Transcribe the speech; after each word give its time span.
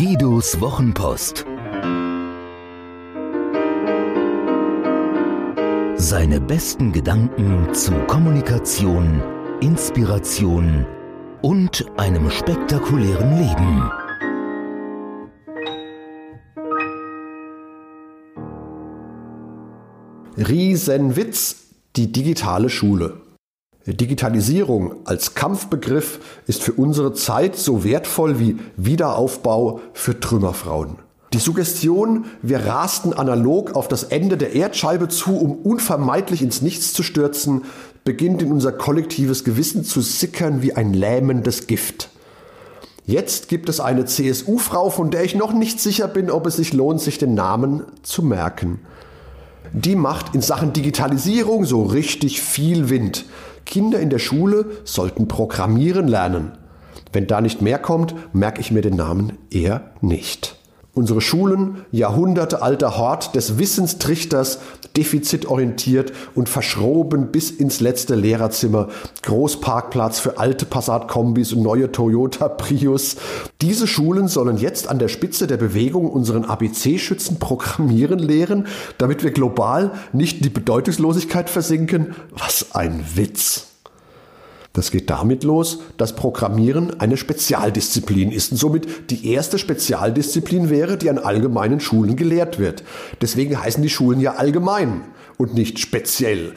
Ottos 0.00 0.60
Wochenpost. 0.60 1.44
Seine 5.96 6.40
besten 6.40 6.92
Gedanken 6.92 7.74
zu 7.74 7.90
Kommunikation, 8.06 9.20
Inspiration 9.60 10.86
und 11.42 11.84
einem 11.96 12.30
spektakulären 12.30 13.38
Leben. 13.38 13.90
Riesenwitz, 20.36 21.74
die 21.96 22.12
digitale 22.12 22.70
Schule. 22.70 23.27
Digitalisierung 23.94 24.96
als 25.04 25.34
Kampfbegriff 25.34 26.20
ist 26.46 26.62
für 26.62 26.72
unsere 26.72 27.12
Zeit 27.12 27.56
so 27.56 27.84
wertvoll 27.84 28.38
wie 28.38 28.58
Wiederaufbau 28.76 29.80
für 29.92 30.18
Trümmerfrauen. 30.18 30.96
Die 31.34 31.38
Suggestion, 31.38 32.24
wir 32.40 32.64
rasten 32.64 33.12
analog 33.12 33.76
auf 33.76 33.86
das 33.86 34.04
Ende 34.04 34.38
der 34.38 34.54
Erdscheibe 34.54 35.08
zu, 35.08 35.36
um 35.36 35.56
unvermeidlich 35.56 36.40
ins 36.40 36.62
Nichts 36.62 36.94
zu 36.94 37.02
stürzen, 37.02 37.64
beginnt 38.04 38.40
in 38.40 38.50
unser 38.50 38.72
kollektives 38.72 39.44
Gewissen 39.44 39.84
zu 39.84 40.00
sickern 40.00 40.62
wie 40.62 40.72
ein 40.72 40.94
lähmendes 40.94 41.66
Gift. 41.66 42.08
Jetzt 43.04 43.48
gibt 43.48 43.68
es 43.68 43.80
eine 43.80 44.06
CSU-Frau, 44.06 44.88
von 44.88 45.10
der 45.10 45.24
ich 45.24 45.34
noch 45.34 45.52
nicht 45.52 45.80
sicher 45.80 46.08
bin, 46.08 46.30
ob 46.30 46.46
es 46.46 46.56
sich 46.56 46.72
lohnt, 46.72 47.00
sich 47.00 47.18
den 47.18 47.34
Namen 47.34 47.84
zu 48.02 48.22
merken. 48.22 48.80
Die 49.72 49.96
macht 49.96 50.34
in 50.34 50.40
Sachen 50.40 50.72
Digitalisierung 50.72 51.66
so 51.66 51.82
richtig 51.82 52.40
viel 52.40 52.88
Wind. 52.88 53.26
Kinder 53.68 54.00
in 54.00 54.08
der 54.08 54.18
Schule 54.18 54.64
sollten 54.84 55.28
programmieren 55.28 56.08
lernen. 56.08 56.52
Wenn 57.12 57.26
da 57.26 57.42
nicht 57.42 57.60
mehr 57.60 57.78
kommt, 57.78 58.14
merke 58.34 58.62
ich 58.62 58.72
mir 58.72 58.80
den 58.80 58.96
Namen 58.96 59.36
eher 59.50 59.92
nicht. 60.00 60.57
Unsere 60.98 61.20
Schulen, 61.20 61.84
jahrhundertealter 61.92 62.98
Hort 62.98 63.36
des 63.36 63.56
Wissenstrichters, 63.56 64.58
defizitorientiert 64.96 66.12
und 66.34 66.48
verschroben 66.48 67.28
bis 67.30 67.52
ins 67.52 67.78
letzte 67.78 68.16
Lehrerzimmer, 68.16 68.88
Großparkplatz 69.22 70.18
für 70.18 70.38
alte 70.38 70.66
Passat-Kombis 70.66 71.52
und 71.52 71.62
neue 71.62 71.92
Toyota 71.92 72.48
Prius. 72.48 73.14
Diese 73.60 73.86
Schulen 73.86 74.26
sollen 74.26 74.58
jetzt 74.58 74.88
an 74.88 74.98
der 74.98 75.06
Spitze 75.06 75.46
der 75.46 75.58
Bewegung 75.58 76.10
unseren 76.10 76.44
ABC-Schützen 76.44 77.38
programmieren 77.38 78.18
lehren, 78.18 78.66
damit 78.98 79.22
wir 79.22 79.30
global 79.30 79.92
nicht 80.12 80.38
in 80.38 80.42
die 80.42 80.50
Bedeutungslosigkeit 80.50 81.48
versinken. 81.48 82.16
Was 82.32 82.74
ein 82.74 83.04
Witz! 83.14 83.77
Das 84.78 84.92
geht 84.92 85.10
damit 85.10 85.42
los, 85.42 85.80
dass 85.96 86.14
Programmieren 86.14 87.00
eine 87.00 87.16
Spezialdisziplin 87.16 88.30
ist 88.30 88.52
und 88.52 88.58
somit 88.58 89.10
die 89.10 89.32
erste 89.32 89.58
Spezialdisziplin 89.58 90.70
wäre, 90.70 90.96
die 90.96 91.10
an 91.10 91.18
allgemeinen 91.18 91.80
Schulen 91.80 92.14
gelehrt 92.14 92.60
wird. 92.60 92.84
Deswegen 93.20 93.60
heißen 93.60 93.82
die 93.82 93.88
Schulen 93.88 94.20
ja 94.20 94.34
allgemein 94.34 95.00
und 95.36 95.52
nicht 95.52 95.80
speziell. 95.80 96.52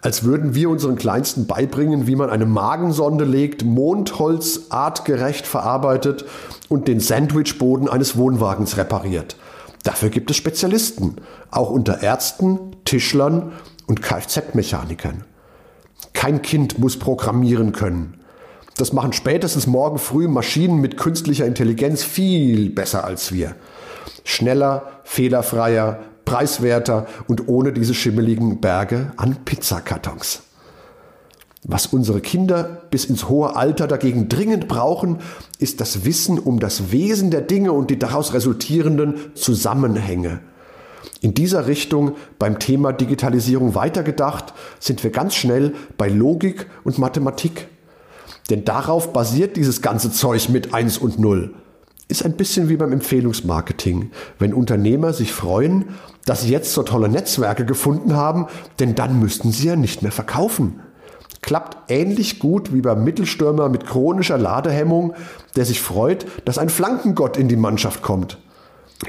Als 0.00 0.24
würden 0.24 0.54
wir 0.54 0.70
unseren 0.70 0.96
Kleinsten 0.96 1.46
beibringen, 1.46 2.06
wie 2.06 2.16
man 2.16 2.30
eine 2.30 2.46
Magensonde 2.46 3.26
legt, 3.26 3.66
Mondholz 3.66 4.68
artgerecht 4.70 5.46
verarbeitet 5.46 6.24
und 6.70 6.88
den 6.88 7.00
Sandwichboden 7.00 7.86
eines 7.86 8.16
Wohnwagens 8.16 8.78
repariert. 8.78 9.36
Dafür 9.82 10.08
gibt 10.08 10.30
es 10.30 10.38
Spezialisten, 10.38 11.16
auch 11.50 11.68
unter 11.68 12.02
Ärzten, 12.02 12.76
Tischlern 12.86 13.52
und 13.86 14.00
Kfz-Mechanikern. 14.00 15.24
Kein 16.12 16.42
Kind 16.42 16.78
muss 16.78 16.98
programmieren 16.98 17.72
können. 17.72 18.14
Das 18.76 18.92
machen 18.92 19.12
spätestens 19.12 19.66
morgen 19.66 19.98
früh 19.98 20.28
Maschinen 20.28 20.80
mit 20.80 20.96
künstlicher 20.96 21.46
Intelligenz 21.46 22.04
viel 22.04 22.70
besser 22.70 23.04
als 23.04 23.32
wir. 23.32 23.56
Schneller, 24.24 25.00
fehlerfreier, 25.04 26.00
preiswerter 26.24 27.06
und 27.26 27.48
ohne 27.48 27.72
diese 27.72 27.94
schimmeligen 27.94 28.60
Berge 28.60 29.12
an 29.16 29.36
Pizzakartons. 29.44 30.42
Was 31.64 31.86
unsere 31.86 32.20
Kinder 32.20 32.82
bis 32.90 33.04
ins 33.04 33.28
hohe 33.28 33.56
Alter 33.56 33.88
dagegen 33.88 34.28
dringend 34.28 34.68
brauchen, 34.68 35.18
ist 35.58 35.80
das 35.80 36.04
Wissen 36.04 36.38
um 36.38 36.60
das 36.60 36.92
Wesen 36.92 37.30
der 37.30 37.40
Dinge 37.40 37.72
und 37.72 37.90
die 37.90 37.98
daraus 37.98 38.32
resultierenden 38.32 39.34
Zusammenhänge. 39.34 40.40
In 41.20 41.34
dieser 41.34 41.66
Richtung 41.66 42.12
beim 42.38 42.60
Thema 42.60 42.92
Digitalisierung 42.92 43.74
weitergedacht, 43.74 44.54
sind 44.78 45.02
wir 45.02 45.10
ganz 45.10 45.34
schnell 45.34 45.74
bei 45.96 46.08
Logik 46.08 46.66
und 46.84 46.98
Mathematik. 46.98 47.66
Denn 48.50 48.64
darauf 48.64 49.12
basiert 49.12 49.56
dieses 49.56 49.82
ganze 49.82 50.12
Zeug 50.12 50.48
mit 50.48 50.72
1 50.74 50.98
und 50.98 51.18
0. 51.18 51.54
Ist 52.06 52.24
ein 52.24 52.36
bisschen 52.36 52.68
wie 52.68 52.76
beim 52.76 52.92
Empfehlungsmarketing, 52.92 54.12
wenn 54.38 54.54
Unternehmer 54.54 55.12
sich 55.12 55.32
freuen, 55.32 55.86
dass 56.24 56.42
sie 56.42 56.50
jetzt 56.50 56.72
so 56.72 56.82
tolle 56.82 57.08
Netzwerke 57.08 57.66
gefunden 57.66 58.14
haben, 58.14 58.46
denn 58.78 58.94
dann 58.94 59.18
müssten 59.18 59.50
sie 59.50 59.66
ja 59.66 59.76
nicht 59.76 60.02
mehr 60.02 60.12
verkaufen. 60.12 60.80
Klappt 61.42 61.90
ähnlich 61.90 62.38
gut 62.38 62.72
wie 62.72 62.80
beim 62.80 63.04
Mittelstürmer 63.04 63.68
mit 63.68 63.86
chronischer 63.86 64.38
Ladehemmung, 64.38 65.14
der 65.56 65.64
sich 65.64 65.80
freut, 65.80 66.26
dass 66.44 66.58
ein 66.58 66.68
Flankengott 66.68 67.36
in 67.36 67.48
die 67.48 67.56
Mannschaft 67.56 68.02
kommt. 68.02 68.38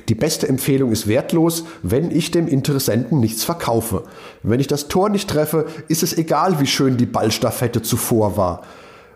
Die 0.07 0.15
beste 0.15 0.47
Empfehlung 0.47 0.91
ist 0.91 1.07
wertlos, 1.07 1.63
wenn 1.81 2.11
ich 2.11 2.29
dem 2.29 2.47
Interessenten 2.47 3.19
nichts 3.19 3.43
verkaufe. 3.43 4.03
Wenn 4.43 4.59
ich 4.59 4.67
das 4.67 4.87
Tor 4.87 5.09
nicht 5.09 5.29
treffe, 5.29 5.65
ist 5.87 6.03
es 6.03 6.15
egal, 6.15 6.59
wie 6.59 6.67
schön 6.67 6.97
die 6.97 7.07
Ballstaffette 7.07 7.81
zuvor 7.81 8.37
war. 8.37 8.61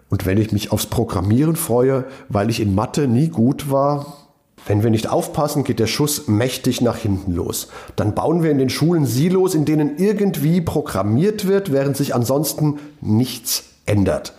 Und 0.09 0.25
wenn 0.25 0.39
ich 0.39 0.51
mich 0.51 0.71
aufs 0.71 0.87
Programmieren 0.87 1.55
freue, 1.55 2.05
weil 2.27 2.49
ich 2.49 2.59
in 2.59 2.73
Mathe 2.73 3.07
nie 3.07 3.29
gut 3.29 3.69
war, 3.69 4.17
wenn 4.65 4.81
wir 4.81 4.89
nicht 4.89 5.09
aufpassen, 5.09 5.63
geht 5.63 5.79
der 5.79 5.87
Schuss 5.87 6.27
mächtig 6.27 6.81
nach 6.81 6.97
hinten 6.97 7.33
los. 7.33 7.67
Dann 7.95 8.15
bauen 8.15 8.43
wir 8.43 8.49
in 8.49 8.57
den 8.57 8.69
Schulen 8.69 9.05
Silos, 9.05 9.55
in 9.55 9.65
denen 9.65 9.97
irgendwie 9.97 10.61
programmiert 10.61 11.47
wird, 11.47 11.71
während 11.71 11.97
sich 11.97 12.15
ansonsten 12.15 12.79
nichts 13.01 13.63
ändert. 13.85 14.33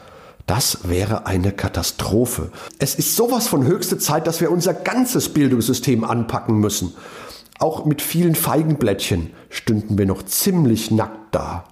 Das 0.46 0.88
wäre 0.88 1.26
eine 1.26 1.52
Katastrophe. 1.52 2.50
Es 2.78 2.94
ist 2.94 3.16
sowas 3.16 3.48
von 3.48 3.66
höchste 3.66 3.98
Zeit, 3.98 4.26
dass 4.26 4.40
wir 4.40 4.50
unser 4.50 4.74
ganzes 4.74 5.30
Bildungssystem 5.30 6.04
anpacken 6.04 6.58
müssen. 6.58 6.94
Auch 7.58 7.86
mit 7.86 8.02
vielen 8.02 8.34
Feigenblättchen 8.34 9.30
stünden 9.48 9.96
wir 9.96 10.06
noch 10.06 10.24
ziemlich 10.24 10.90
nackt 10.90 11.34
da. 11.34 11.64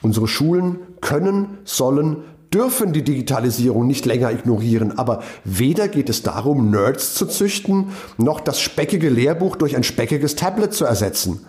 Unsere 0.00 0.26
Schulen 0.26 0.78
können, 1.00 1.58
sollen, 1.64 2.24
dürfen 2.52 2.92
die 2.92 3.02
Digitalisierung 3.02 3.86
nicht 3.86 4.06
länger 4.06 4.30
ignorieren, 4.30 4.96
aber 4.96 5.22
weder 5.44 5.88
geht 5.88 6.08
es 6.08 6.22
darum, 6.22 6.70
Nerds 6.70 7.14
zu 7.14 7.26
züchten, 7.26 7.88
noch 8.16 8.40
das 8.40 8.60
speckige 8.60 9.10
Lehrbuch 9.10 9.56
durch 9.56 9.76
ein 9.76 9.82
speckiges 9.82 10.36
Tablet 10.36 10.72
zu 10.72 10.84
ersetzen. 10.84 11.44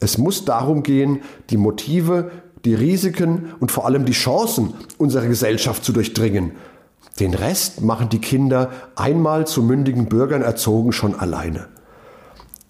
Es 0.00 0.16
muss 0.16 0.46
darum 0.46 0.82
gehen, 0.82 1.20
die 1.50 1.58
Motive 1.58 2.30
die 2.64 2.74
Risiken 2.74 3.52
und 3.60 3.70
vor 3.70 3.86
allem 3.86 4.04
die 4.04 4.12
Chancen 4.12 4.74
unserer 4.98 5.26
Gesellschaft 5.26 5.84
zu 5.84 5.92
durchdringen. 5.92 6.52
Den 7.18 7.34
Rest 7.34 7.82
machen 7.82 8.08
die 8.08 8.20
Kinder 8.20 8.70
einmal 8.96 9.46
zu 9.46 9.62
mündigen 9.62 10.06
Bürgern 10.06 10.42
erzogen 10.42 10.92
schon 10.92 11.14
alleine. 11.14 11.68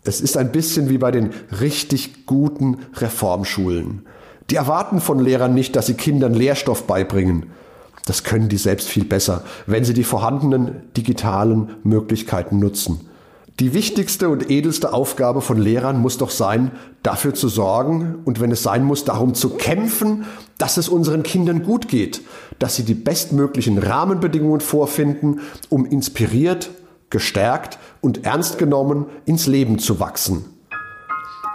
Es 0.03 0.21
ist 0.21 0.37
ein 0.37 0.51
bisschen 0.51 0.89
wie 0.89 0.99
bei 0.99 1.11
den 1.11 1.31
richtig 1.61 2.27
guten 2.27 2.79
Reformschulen. 2.97 4.07
Die 4.49 4.57
erwarten 4.57 5.01
von 5.01 5.19
Lehrern 5.19 5.55
nicht, 5.55 5.77
dass 5.77 5.87
sie 5.87 5.95
Kindern 5.95 6.35
Lehrstoff 6.35 6.87
beibringen. 6.87 7.47
Das 8.07 8.25
können 8.25 8.49
die 8.49 8.57
selbst 8.57 8.89
viel 8.89 9.05
besser, 9.05 9.45
wenn 9.67 9.85
sie 9.85 9.95
die 9.95 10.05
vorhandenen 10.05 10.83
digitalen 10.97 11.77
Möglichkeiten 11.85 12.59
nutzen. 12.59 13.10
Die 13.59 13.75
wichtigste 13.75 14.29
und 14.29 14.51
edelste 14.51 14.93
Aufgabe 14.93 15.41
von 15.41 15.59
Lehrern 15.59 16.01
muss 16.01 16.17
doch 16.17 16.31
sein, 16.31 16.71
dafür 17.03 17.35
zu 17.35 17.49
sorgen 17.49 18.21
und 18.25 18.41
wenn 18.41 18.53
es 18.53 18.63
sein 18.63 18.85
muss, 18.85 19.05
darum 19.05 19.35
zu 19.35 19.51
kämpfen, 19.51 20.25
dass 20.57 20.77
es 20.77 20.89
unseren 20.89 21.23
Kindern 21.23 21.63
gut 21.63 21.89
geht, 21.89 22.23
dass 22.59 22.77
sie 22.77 22.85
die 22.85 22.95
bestmöglichen 22.95 23.79
Rahmenbedingungen 23.79 24.61
vorfinden, 24.61 25.41
um 25.69 25.85
inspiriert, 25.85 26.71
gestärkt 27.11 27.79
und 28.01 28.25
ernst 28.25 28.57
genommen 28.59 29.07
ins 29.27 29.47
Leben 29.47 29.79
zu 29.79 30.01
wachsen. 30.01 30.45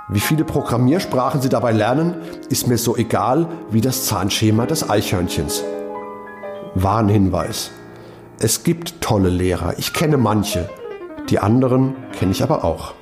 Wie 0.09 0.19
viele 0.19 0.43
Programmiersprachen 0.43 1.41
sie 1.41 1.49
dabei 1.49 1.71
lernen, 1.71 2.15
ist 2.49 2.67
mir 2.67 2.77
so 2.77 2.95
egal 2.95 3.47
wie 3.71 3.81
das 3.81 4.05
Zahnschema 4.05 4.67
des 4.67 4.87
Eichhörnchens. 4.87 5.63
Warnhinweis. 6.75 7.71
Es 8.37 8.63
gibt 8.63 9.01
tolle 9.01 9.29
Lehrer, 9.29 9.79
ich 9.79 9.93
kenne 9.93 10.17
manche. 10.17 10.69
Die 11.29 11.39
anderen 11.39 11.95
kenne 12.17 12.31
ich 12.31 12.43
aber 12.43 12.63
auch. 12.63 12.93